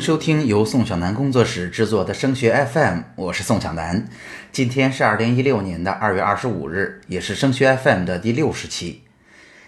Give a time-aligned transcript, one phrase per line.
[0.00, 4.08] 收听由宋小南工作室制作的升学 FM，我是宋小南。
[4.50, 9.02] 今天是二零一六年的二月二十五日，也是升学 FM 的第六十期。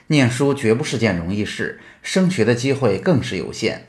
[0.07, 3.89] 念书绝不是件容易事，升学的机会更是有限。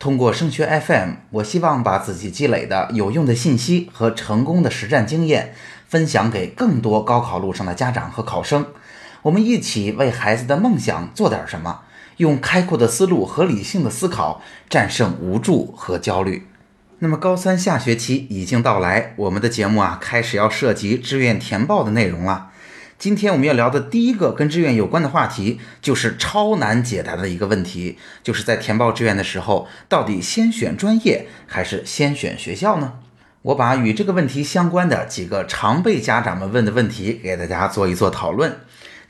[0.00, 5.54] 通过升学 FM，我希望把自己积累的有用的信息和成功的实战经验
[5.86, 8.66] 分享给更多高考路上的家长和考生。
[9.22, 11.82] 我们一起为孩子的梦想做点什么。
[12.18, 16.46] 用开阔的思路和理性的思考战胜无助和焦虑。
[17.00, 22.50] 那么高三下学期已经到来，我们的节目啊开始要涉及志愿填报的内容了。
[22.96, 32.94] 今天我们要聊的第一个跟志愿有关的话题，就是超难解答的一个问题，就是在填报志愿的时候，到底先选专业还是先选学校呢？
[33.42, 38.60] 我把与这个问题相关的几个常被家长们问的问题给大家做一做讨论。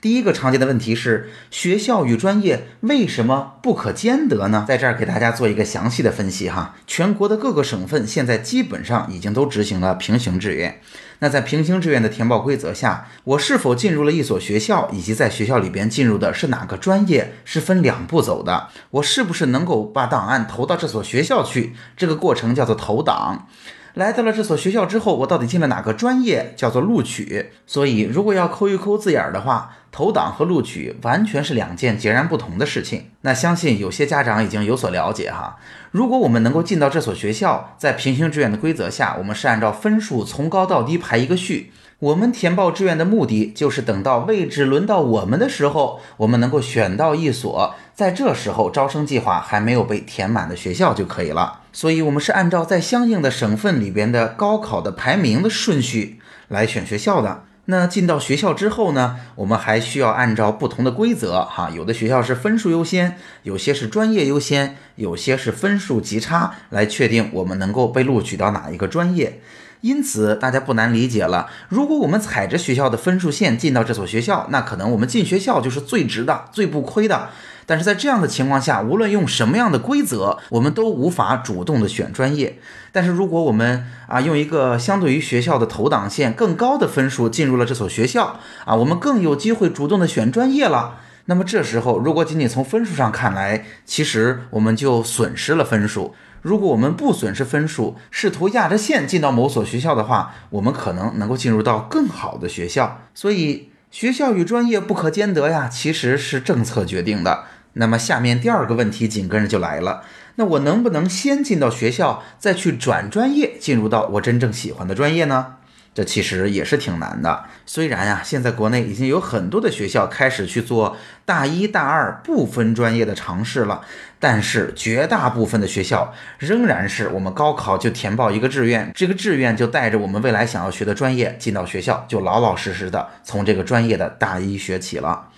[0.05, 4.67] 第一个常见的问题是，学校与专业为什么不可兼得呢？
[4.69, 6.77] 在这儿给大家做一个详细的分析哈。
[6.87, 10.79] 全国的各个省份现在基本上已经都执行了平行志愿。
[11.21, 18.69] 那在平行志愿的填报规则下，我是否进入了一所学校，以及在学校里边进入的是哪个专业，是分两步走的。
[18.91, 21.73] 我是不是能够把档案投到这所学校去？
[21.97, 23.49] 这个过程叫做投档。
[23.95, 27.53] 来到了这所学校之后，我到底进了哪个专业，叫做录取。
[27.65, 33.11] 所以，如果要抠一抠字眼儿的话，投档和录取完全是两件截然不同的事情。
[33.21, 35.59] 那相信有些家长已经有所了解哈。
[35.93, 41.73] 如果我们能够进到这所学校，在平行志愿的规则下，我们是按照分数从高到低排一个序。
[42.01, 51.61] 我们填报志愿的目的，就是等到位置轮到我们的时候，我们能够选到一所在这时候招生计划还没有被填满的学校就可以了。
[51.75, 57.43] 所以，我们是按照在相应的省份里边的高考的排名的顺序来选学校的。
[57.67, 69.41] 那进到学校之后呢，我们还需要按照不同的规则哈，有的学校是分数优先，有些是专业优先，有些是分数级差来确定我们能够被录取到哪一个专业。
[69.81, 71.51] 因此，大家不难理解了。
[71.69, 77.31] 如果我们踩着学校的分数线进到这所学校，那可能我们进学校就是最值的、最不亏的。
[77.67, 82.59] 但是在这样的情况下，无论用什么样的规则，我们都无法主动的选专业。
[82.93, 90.99] 但是如果我们啊用一个相对于学校的投档线更高的分数进入了这所学校啊，我们更有机会主动的选专业了。
[91.27, 96.15] 那么这时候，如果仅仅从分数上看来，其实我们就损失了分数。
[96.43, 103.01] 如果我们不损失分数，试图压着线进到某所学校的话，我们可能能够进入到更好的学校。
[103.15, 107.45] 所以，学校与专业不可兼得呀，其实是政策决定的。
[107.75, 110.03] 那么，下面第二个问题紧跟着就来了：
[110.35, 115.59] 那我能不能先进到学校，再去转专业，进入到我真正喜欢的专业呢？
[115.95, 117.45] 这其实也是挺难的。
[117.65, 123.81] 虽然呀，现在国内已经有很多的学校开始去做大一大二不分专业的尝试了，
[124.19, 135.29] 但是绝大部分的学校仍然是我们高考就填报一个志愿，这个志愿就带着我们未来想要学的专业进到学校，就老老实实的从这个专业的大一学起了。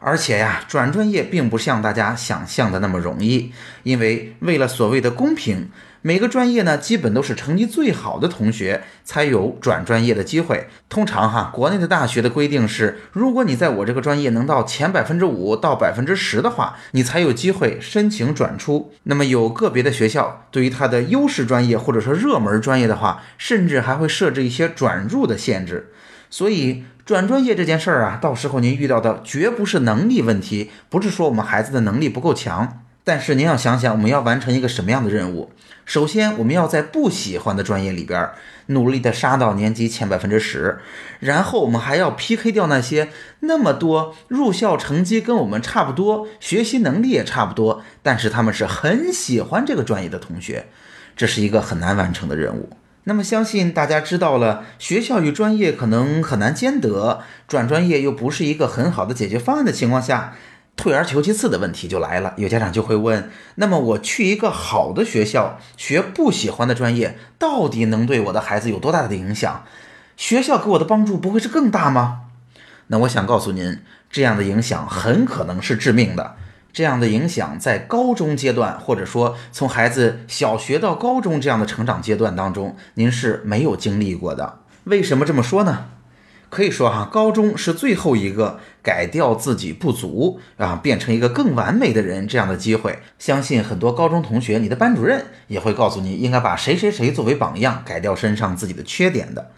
[0.00, 3.52] 而且呀，转专业并不像大家想象的那么容易，
[3.82, 5.70] 因为为了所谓的公平。
[6.06, 10.68] 每个专业呢，基本都是成绩最好的同学才有转专业的机会。
[10.90, 18.92] 通常哈，国内的大学的规定是，如果你在我这个专业能到前百分之五到百分之十的话，你才有机会申请转出。
[19.04, 25.90] 那么有个别的学校对于它的优势专业或者说热门专业的话，甚至还会设置一些转入的限制。
[26.28, 32.83] 所以转专业这件事儿啊，到时候您遇到的绝不是能力问题，不是说我们孩子的能力不够强。
[33.06, 35.50] 但是您要想想，我们要完成一个什么样的任务？
[35.84, 38.30] 首先，我们要在不喜欢的专业里边
[38.68, 40.78] 努力的杀到年级前百分之十，
[41.20, 43.10] 然后我们还要 PK 掉那些
[43.40, 50.68] 那么多入校成绩跟我们差不多、学习能力也差不多，但是他们是很喜欢这个专业的同学，
[51.14, 52.70] 这是一个很难完成的任务。
[53.06, 60.34] 那么，相信大家知道了，学校与专业可能很难兼得，转专业又不是一个很好的解决方案的情况下。
[60.76, 69.64] 退而求其次的问题就来了，有家长就会问：那么我去一个好的学校学不喜欢的专业，到底能对我的孩子有多大的影响？
[70.16, 72.22] 学校给我的帮助不会是更大吗？
[72.88, 73.80] 那我想告诉您，
[74.10, 76.36] 这样的影响很可能是致命的。
[76.72, 84.58] 这样的影响在高中阶段，或者说从孩子小学到高中这样的成长阶段当中，您是没有经历过的。
[84.82, 85.86] 为什么这么说呢？
[86.54, 93.00] 可以说哈，高中是最后一个改掉自己不足啊，变成一个更完美的人这样的机会。
[93.18, 99.50] 相信很多高中同学，你的班主任也会告诉你，应该把谁谁谁作为榜样，改掉身上自己的缺点的。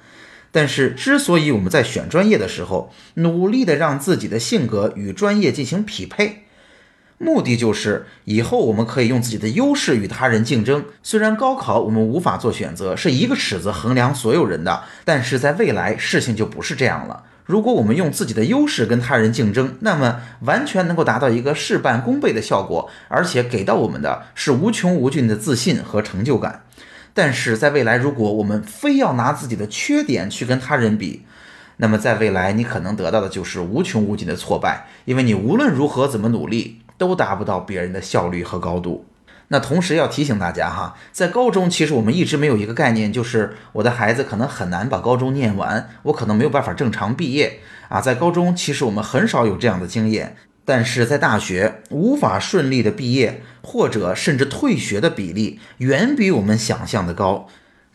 [0.51, 6.46] 但是，之所以我们在选专业的时候，努力的让自己的性格与专业进行匹配，
[7.19, 10.85] 目的就是以后我们可以用自己的优势与他人竞争。
[11.03, 17.25] 虽然高考我们无法做选择，是一个尺子衡量所有人的，但是在未来事情就不是这样了。
[17.47, 26.65] 如果我们用自己的优势跟他人竞争，那么完全能够达到一个事半功倍的效果，而且给到我们的是无穷无尽的自信和成就感。
[27.15, 31.23] 但是在未来，如果我们非要拿自己的缺点去跟他人比，
[31.79, 39.05] 那么在未来你可能得到的就是无穷无尽的挫败，因为你无论如何怎么努力，都达不到别人的效率和高度。
[39.49, 48.01] 那同时要提醒大家哈，在高中其实我们一直没有一个概念，就是我的孩子可能很难把高中念完，我可能没有办法正常毕业啊。
[48.01, 57.47] 在高中其实我们很少有这样的经验，但是在大学无法顺利的毕业或者甚至退学的比例远比我们想象的高。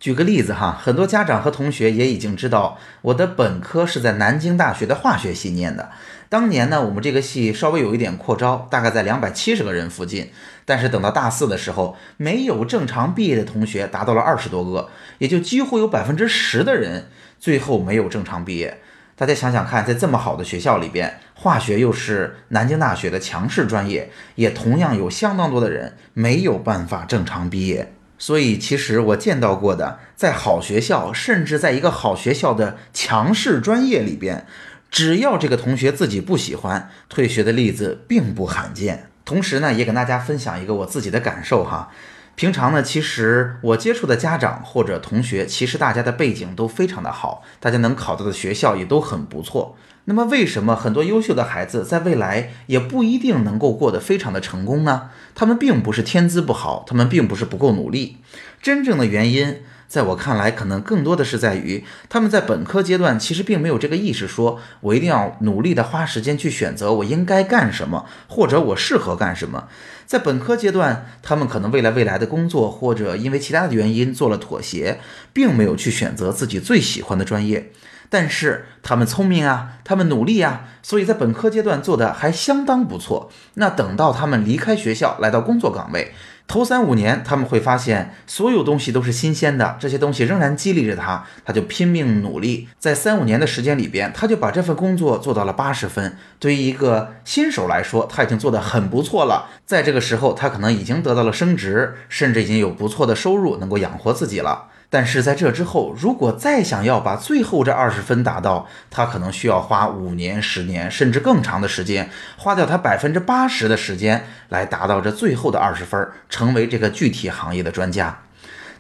[0.02, 5.92] 举个例子哈，很多家长和同学也已经知道，我的本科是在南京大学的化学系念的。
[6.28, 10.32] 当年呢，我们这个系稍微有一点扩招，大概在两百七十个人附近。
[10.66, 14.90] 但是等到大四的时候，没有正常毕业的同学达到了二十多个，
[15.20, 17.06] 也就几乎有百分之十的人
[17.40, 18.80] 最后没有正常毕业。
[19.16, 27.94] 大家想想看，在这么好的学校里边，化学又是南京大学的强势专业，也同样有相当多的人没有办法正常毕业。
[28.22, 34.46] 所以，其实我见到过的，在好学校，甚至在一个好学校的强势专业里边，
[34.92, 39.08] 只要这个同学自己不喜欢，退学的例子并不罕见。
[39.26, 41.90] 同时呢，也跟大家分享一个我自己的感受哈。
[42.36, 49.76] 平常呢，其实我接触的家长或者同学，其实大家的背景都非常的好，大家能考到的学校也都很不错。
[50.12, 55.10] 那么，为什么很多优秀的孩子在未来也不一定能够过得非常的成功呢？
[55.34, 58.18] 他们并不是天资不好，他们并不是不够努力，
[58.62, 69.70] 真正的原因，在我看来，可能更多的是在于他们在本科阶段其实并没有这个意识，说我一定要努力的花时间去选择我应该干什么，或者我适合干什么。
[70.06, 75.00] 在本科阶段，他们可能为了未来的工作，或者因为其他的原因做了妥协，
[75.32, 77.72] 并没有去选择自己最喜欢的专业。
[78.12, 83.32] 但是他们聪明啊，他们努力啊，所以在本科阶段做的还相当不错。
[83.54, 86.12] 那等到他们离开学校，来到工作岗位，
[86.46, 92.68] 头三五年他们会发现所有东西都是新鲜的，这些东西仍然激励着他，他就拼命努力。
[92.78, 96.18] 在三五年的时间里边，他就把这份工作做到了八十分。
[96.38, 99.48] 对于一个新手来说，他已经做得很不错了。
[99.66, 104.66] 在这个时候，他可能已经得到了升职，甚至已经有不错的收入，能够养活自己了。
[104.94, 118.20] 但是在这之后，如果再想要把最后这二十分达到，他可能需要花五年、十年，甚至更长的时间，花掉他百分之八十的时间来达到这最后的二十分，成为这个具体行业的专家。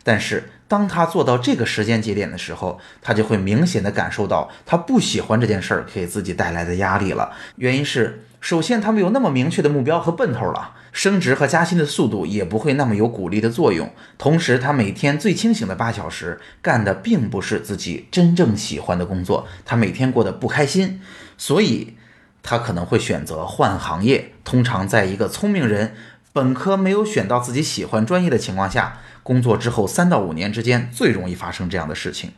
[0.03, 7.31] 但是当他做到这个时间节点的时候，他就会明显的感受到他不喜欢这件事儿给自己带来的压力了。
[7.55, 8.25] 原因是。
[8.41, 13.93] 首先，他们有那么明确的目标和奔头了，升职和加薪的速度也不会那么有鼓励的作用。
[14.17, 20.99] 同时，他每天最清醒的八小时干的并不是自己真正喜欢的工作，他每天过得不开心，
[21.37, 21.95] 所以
[22.41, 24.31] 他可能会选择换行业。
[24.43, 25.93] 通常，在一个聪明人
[26.33, 32.31] 本科没有选到自己喜欢专业的情况下，工作之后三到五年之间最容易发生这样的事情。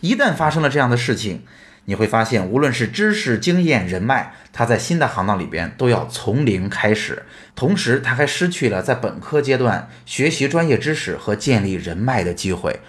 [0.00, 1.42] 一旦发生了这样的事情，
[1.88, 7.22] 你会发现，无论是知识、经验、人脉，他在新的行当里边都要从零开始，
[7.54, 12.80] 同时他还失去了在本科阶段学习专业知识和建立人脉的机会，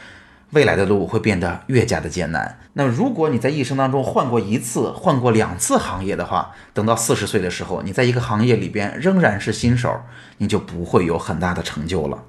[0.49, 2.59] 未来的路会变得越加的艰难。
[2.73, 10.01] 那，如果你在一生当中换过一次、换过两次行业的话，等到四十岁的时候，你在一个行业里边仍然是新手，
[10.39, 12.21] 你就不会有很大的成就了。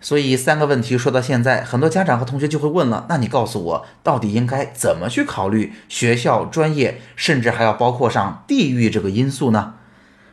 [0.00, 9.74] 所以三个问题说到现在，很多家长和同学就会问了：那你告诉我，到底应该怎么去考虑学校、专业，甚至还要包括上地域这个因素呢？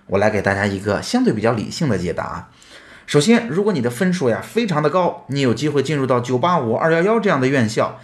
[0.07, 2.49] 我来给大家一个相对比较理性的解答。
[3.05, 7.99] 首先，如果你的分数呀非常的高，你有机会进入到九八五、二幺幺这样的院校，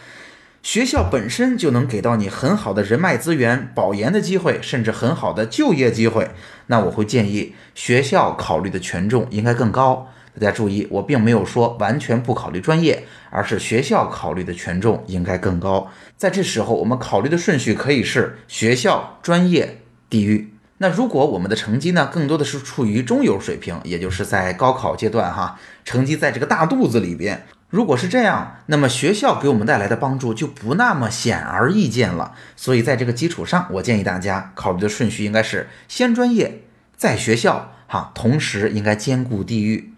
[0.62, 6.32] 学校本身就能给到你很好的人脉资源、保研的机会，甚至很好的就业机会，
[6.67, 10.10] 那我会建议学校考虑的权重应该更高。
[10.40, 15.92] 大家注意，我并没有说完全不考虑专业，而是学校考虑的权重应该更高。
[16.18, 20.54] 在这时候，我们考虑的顺序可以是学校、专业、地域。
[20.80, 27.46] 那如果我们的成绩呢，更多的是处于中游水平，也就是在高考阶段哈，成绩在这个大肚子里边。
[27.70, 32.34] 如果是这样，那么学校给我们带来的帮助就不那么显而易见了。
[32.56, 36.63] 所以在这个基础上，我建议大家考虑的顺序应该是先专业，
[36.98, 39.93] 再学校，哈，同时应该兼顾地域。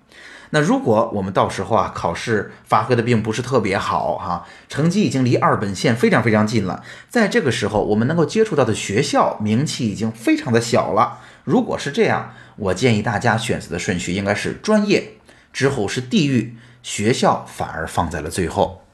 [0.52, 15.14] 那如果我们到时候啊考试发挥的并不是特别好哈，成绩已经离二本线非常非常近了，在这个时候我们能够接触到的学校名气已经非常的小了，如果是这样，我建议大家选择的顺序应该是专业，
[15.52, 18.85] 之后是地域，学校反而放在了最后。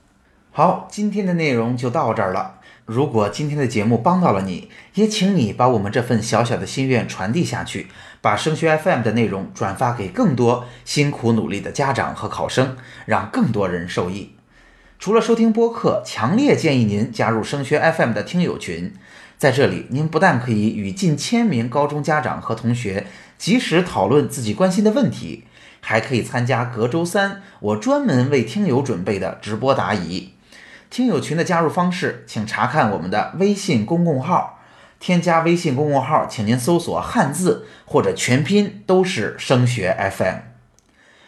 [0.54, 2.60] 好，今天的内容就到这儿了。
[2.84, 7.88] 如果今天的节目帮到了你，也请你把我们这份小小的心愿传递下去，
[8.20, 14.36] 把升学 FM 的内容转发给更多辛苦努力的家长和考生，让更多人受益。
[15.00, 18.94] 除了收听播客，强烈建议您加入升学 FM 的听友群。
[19.38, 25.46] 在这里，您不但可以与近千名高中家长和同学及时讨论自己关心的问题，
[25.80, 30.34] 还可以参加隔周三我专门为听友准备的直播答疑。
[30.92, 34.60] 听友群的加入方式，请查看我们的微信公共号。
[35.00, 40.36] 添加微信公共号，请您搜索汉字或者全拼，都是升学 FM。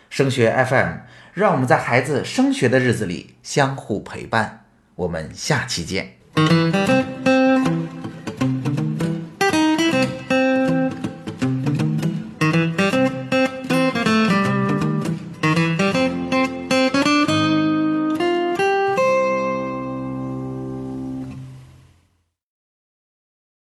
[0.10, 0.98] 升学 FM，
[1.34, 4.66] 让我们在孩子升学的日子里相互陪伴。
[4.96, 7.13] 我们下期见。